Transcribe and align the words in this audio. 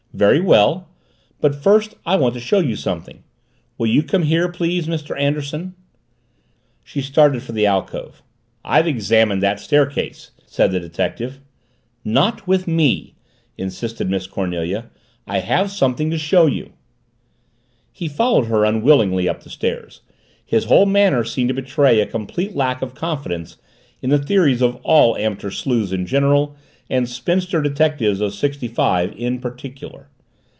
"Very 0.13 0.41
well! 0.41 0.89
But 1.39 1.55
first 1.55 1.95
I 2.05 2.17
want 2.17 2.33
to 2.33 2.41
show 2.41 2.59
you 2.59 2.75
something. 2.75 3.23
Will 3.77 3.87
you 3.87 4.03
come 4.03 4.23
here, 4.23 4.49
please, 4.51 4.85
Mr. 4.85 5.17
Anderson?" 5.17 5.73
She 6.83 6.99
started 7.01 7.41
for 7.43 7.53
the 7.53 7.65
alcove. 7.65 8.21
"I've 8.65 8.87
examined 8.87 9.41
that 9.41 9.61
staircase," 9.61 10.31
said 10.45 10.73
the 10.73 10.81
detective. 10.81 11.39
"Not 12.03 12.45
with 12.45 12.67
me!" 12.67 13.15
insisted 13.57 14.09
Miss 14.09 14.27
Cornelia. 14.27 14.89
"I 15.27 15.39
have 15.39 15.71
something 15.71 16.11
to 16.11 16.17
show 16.17 16.45
you." 16.45 16.73
He 17.93 18.09
followed 18.09 18.47
her 18.47 18.65
unwillingly 18.65 19.29
up 19.29 19.43
the 19.43 19.49
stairs, 19.49 20.01
his 20.45 20.65
whole 20.65 20.85
manner 20.85 21.23
seeming 21.23 21.47
to 21.47 21.53
betray 21.53 22.01
a 22.01 22.05
complete 22.05 22.53
lack 22.53 22.81
of 22.81 22.95
confidence 22.95 23.55
in 24.01 24.09
the 24.09 24.19
theories 24.19 24.61
of 24.61 24.75
all 24.83 25.15
amateur 25.15 25.51
sleuths 25.51 25.93
in 25.93 26.05
general 26.05 26.53
and 26.89 27.07
spinster 27.07 27.61
detectives 27.61 28.19
of 28.19 28.33
sixty 28.33 28.67
five 28.67 29.13
in 29.15 29.39
particular. 29.39 30.09